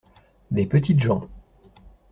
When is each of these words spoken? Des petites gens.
Des 0.49 0.65
petites 0.65 0.99
gens. 0.99 1.29